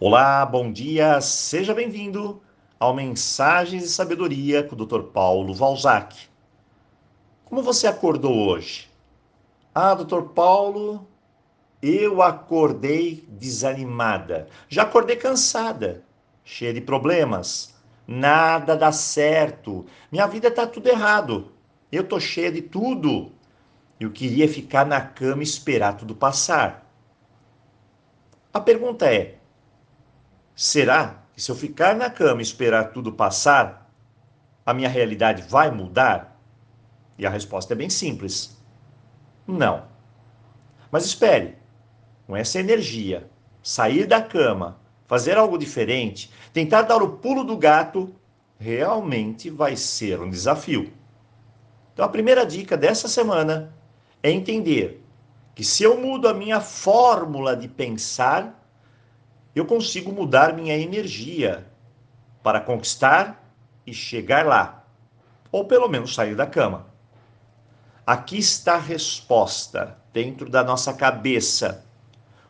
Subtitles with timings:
[0.00, 2.40] Olá, bom dia, seja bem-vindo
[2.78, 5.10] ao Mensagens de Sabedoria com o Dr.
[5.12, 6.28] Paulo Valzac.
[7.44, 8.88] Como você acordou hoje?
[9.74, 10.22] Ah, Dr.
[10.36, 11.04] Paulo,
[11.82, 14.46] eu acordei desanimada.
[14.68, 16.04] Já acordei cansada,
[16.44, 17.74] cheia de problemas.
[18.06, 19.84] Nada dá certo.
[20.12, 21.50] Minha vida tá tudo errado.
[21.90, 23.32] Eu tô cheia de tudo.
[23.98, 26.88] Eu queria ficar na cama e esperar tudo passar.
[28.54, 29.37] A pergunta é:
[30.58, 33.88] será que se eu ficar na cama e esperar tudo passar,
[34.66, 36.36] a minha realidade vai mudar?
[37.16, 38.60] E a resposta é bem simples:
[39.46, 39.84] não.
[40.90, 41.54] Mas espere,
[42.26, 43.30] com essa energia,
[43.62, 48.12] sair da cama, fazer algo diferente, tentar dar o pulo do gato,
[48.58, 50.92] realmente vai ser um desafio.
[51.94, 53.72] Então, a primeira dica dessa semana
[54.24, 55.04] é entender
[55.54, 58.57] que se eu mudo a minha fórmula de pensar,
[59.58, 61.66] eu consigo mudar minha energia
[62.44, 63.52] para conquistar
[63.84, 64.84] e chegar lá,
[65.50, 66.86] ou pelo menos sair da cama.
[68.06, 71.84] Aqui está a resposta dentro da nossa cabeça.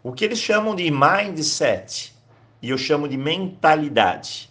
[0.02, 2.14] O que eles chamam de mindset
[2.60, 4.50] e eu chamo de mentalidade.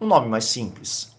[0.00, 1.16] Um nome mais simples.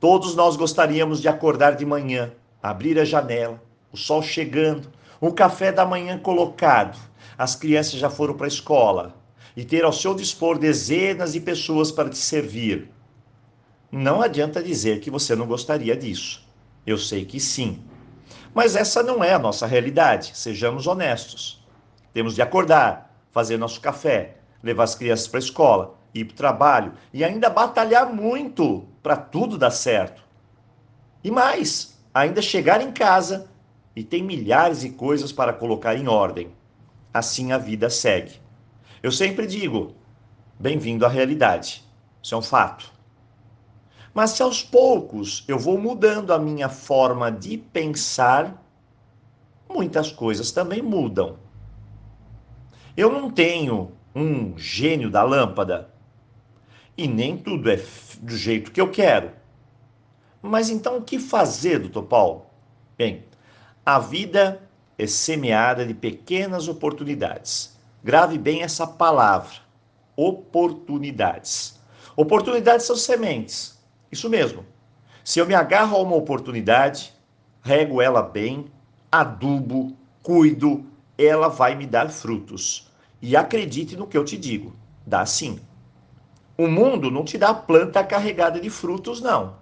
[0.00, 3.60] Todos nós gostaríamos de acordar de manhã, abrir a janela,
[3.92, 6.98] o sol chegando, o café da manhã colocado,
[7.36, 9.25] as crianças já foram para a escola
[9.56, 12.90] e ter ao seu dispor dezenas de pessoas para te servir.
[13.90, 16.46] Não adianta dizer que você não gostaria disso.
[16.86, 17.82] Eu sei que sim.
[18.54, 21.64] Mas essa não é a nossa realidade, sejamos honestos.
[22.12, 26.36] Temos de acordar, fazer nosso café, levar as crianças para a escola, ir para o
[26.36, 30.22] trabalho e ainda batalhar muito para tudo dar certo.
[31.24, 33.48] E mais, ainda chegar em casa
[33.94, 36.50] e tem milhares de coisas para colocar em ordem.
[37.12, 38.45] Assim a vida segue.
[39.06, 39.94] Eu sempre digo:
[40.58, 41.84] bem-vindo à realidade.
[42.20, 42.92] Isso é um fato.
[44.12, 48.60] Mas se aos poucos eu vou mudando a minha forma de pensar,
[49.68, 51.38] muitas coisas também mudam.
[52.96, 55.88] Eu não tenho um gênio da lâmpada
[56.98, 57.80] e nem tudo é
[58.20, 59.30] do jeito que eu quero.
[60.42, 62.46] Mas então o que fazer, doutor Paulo?
[62.98, 63.24] Bem,
[63.84, 64.68] a vida
[64.98, 67.75] é semeada de pequenas oportunidades.
[68.06, 69.56] Grave bem essa palavra:
[70.14, 71.76] oportunidades.
[72.14, 73.76] Oportunidades são sementes
[74.12, 74.64] isso mesmo.
[75.24, 77.12] Se eu me agarro a uma oportunidade,
[77.60, 78.70] rego ela bem,
[79.10, 80.86] adubo, cuido,
[81.18, 82.88] ela vai me dar frutos.
[83.20, 85.58] E acredite no que eu te digo, dá sim.
[86.56, 89.56] O mundo não te dá planta carregada de frutos, não.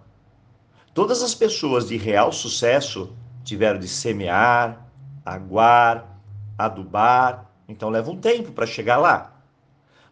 [0.92, 4.86] Todas as pessoas de real sucesso tiveram de semear,
[5.24, 6.20] aguar,
[6.58, 9.34] adubar, então leva um tempo para chegar lá.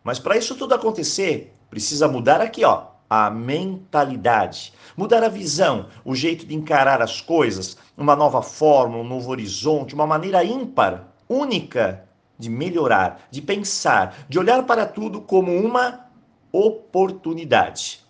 [0.03, 6.15] Mas para isso tudo acontecer, precisa mudar aqui, ó, a mentalidade, mudar a visão, o
[6.15, 12.09] jeito de encarar as coisas, uma nova forma, um novo horizonte, uma maneira ímpar, única
[12.39, 16.07] de melhorar, de pensar, de olhar para tudo como uma
[16.51, 18.03] oportunidade.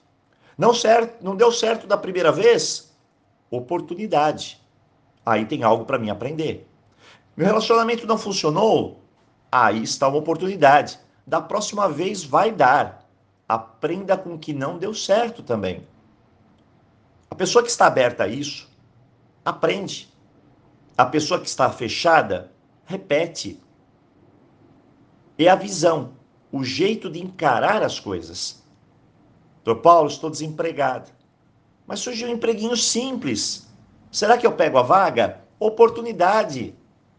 [0.56, 2.94] Não certo, não deu certo da primeira vez?
[3.50, 4.60] Oportunidade.
[5.26, 6.68] Aí tem algo para mim aprender.
[7.36, 9.01] Meu relacionamento não funcionou?
[9.52, 10.98] Aí está uma oportunidade.
[11.26, 13.02] Da próxima vez vai dar
[13.52, 15.86] aprenda com o que não deu certo também.
[17.30, 18.68] A pessoa que está aberta a isso,
[19.44, 20.10] aprende.
[20.96, 22.50] A pessoa que está fechada,
[22.86, 23.60] repete.
[25.38, 26.12] É a visão,
[26.50, 28.62] o jeito de encarar as coisas.
[29.64, 31.10] Doutor Paulo, estou desempregado.
[31.86, 33.68] Mas surgiu um empreguinho simples.
[34.10, 35.42] Será que eu pego a vaga?
[35.58, 36.74] Oportunidade.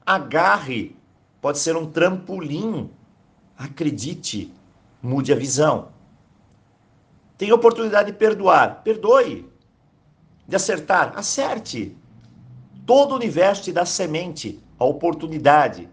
[0.05, 0.95] Agarre.
[1.44, 2.90] Pode ser um trampolim.
[3.58, 4.50] Acredite.
[5.02, 5.90] Mude a visão.
[7.38, 9.46] Tem oportunidade de perdoar, perdoe.
[10.48, 11.98] De acertar, acerte.
[12.86, 15.90] Todo o universo te dá semente, a oportunidade.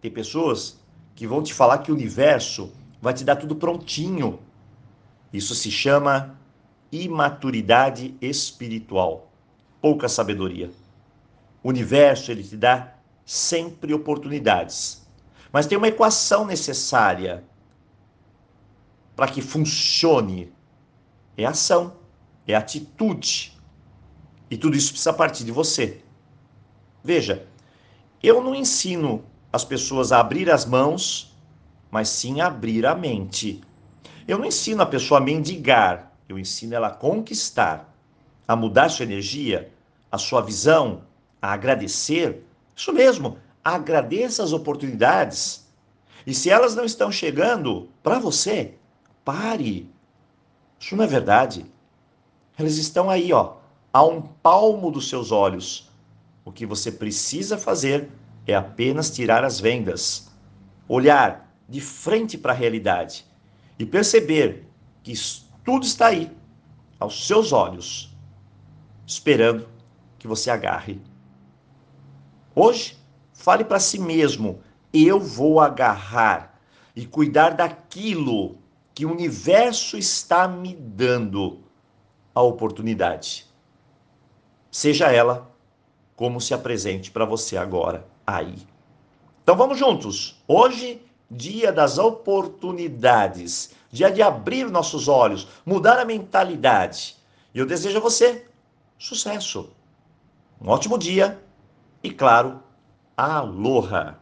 [0.00, 0.80] Tem pessoas
[1.14, 4.40] que vão te falar que o universo vai te dar tudo prontinho.
[5.32, 6.36] Isso se chama
[6.90, 9.30] imaturidade espiritual,
[9.80, 10.72] pouca sabedoria.
[11.62, 12.97] O universo ele te dá
[13.28, 15.06] sempre oportunidades.
[15.52, 17.44] Mas tem uma equação necessária
[19.14, 20.50] para que funcione
[21.36, 21.98] é ação,
[22.46, 23.52] é atitude.
[24.50, 26.02] E tudo isso precisa partir de você.
[27.04, 27.46] Veja,
[28.22, 29.22] eu não ensino
[29.52, 31.36] as pessoas a abrir as mãos,
[31.90, 33.60] mas sim a abrir a mente.
[34.26, 37.94] Eu não ensino a pessoa a mendigar, eu ensino ela a conquistar,
[38.46, 39.70] a mudar sua energia,
[40.10, 41.02] a sua visão,
[41.42, 42.47] a agradecer.
[42.78, 45.66] Isso mesmo, agradeça as oportunidades.
[46.24, 48.74] E se elas não estão chegando para você,
[49.24, 49.90] pare.
[50.78, 51.66] Isso não é verdade.
[52.56, 53.56] Elas estão aí, ó,
[53.92, 55.90] a um palmo dos seus olhos.
[56.44, 58.08] O que você precisa fazer
[58.46, 60.30] é apenas tirar as vendas,
[60.88, 63.26] olhar de frente para a realidade
[63.76, 64.68] e perceber
[65.02, 65.14] que
[65.64, 66.30] tudo está aí,
[67.00, 68.16] aos seus olhos,
[69.04, 69.68] esperando
[70.16, 71.07] que você agarre.
[72.60, 72.98] Hoje,
[73.32, 74.60] fale para si mesmo:
[74.92, 76.60] eu vou agarrar
[76.96, 78.58] e cuidar daquilo
[78.92, 81.60] que o universo está me dando
[82.34, 83.46] a oportunidade.
[84.72, 85.48] Seja ela
[86.16, 88.56] como se apresente para você agora aí.
[89.44, 90.42] Então vamos juntos.
[90.48, 91.00] Hoje,
[91.30, 97.16] dia das oportunidades, dia de abrir nossos olhos, mudar a mentalidade.
[97.54, 98.48] E eu desejo a você
[98.98, 99.70] sucesso.
[100.60, 101.40] Um ótimo dia
[102.02, 102.62] e, claro,
[103.16, 104.18] aloha!